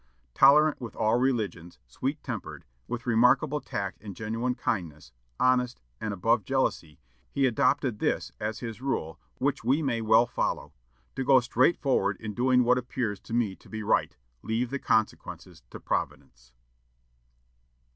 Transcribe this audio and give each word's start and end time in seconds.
Tolerant 0.33 0.81
with 0.81 0.95
all 0.95 1.19
religions, 1.19 1.77
sweet 1.85 2.23
tempered, 2.23 2.65
with 2.87 3.05
remarkable 3.05 3.61
tact 3.61 4.01
and 4.01 4.15
genuine 4.15 4.55
kindness, 4.55 5.11
honest, 5.39 5.79
and 5.99 6.11
above 6.11 6.43
jealousy, 6.43 6.99
he 7.29 7.45
adopted 7.45 7.99
this 7.99 8.31
as 8.39 8.61
his 8.61 8.81
rule, 8.81 9.19
which 9.37 9.63
we 9.63 9.83
may 9.83 10.01
well 10.01 10.25
follow: 10.25 10.73
"To 11.17 11.23
go 11.23 11.39
straight 11.39 11.77
forward 11.77 12.17
in 12.19 12.33
doing 12.33 12.63
what 12.63 12.79
appears 12.79 13.19
to 13.19 13.33
me 13.35 13.55
to 13.57 13.69
be 13.69 13.83
right, 13.83 14.17
leaving 14.41 14.71
the 14.71 14.79
consequences 14.79 15.61
to 15.69 15.79
Providence." 15.79 16.51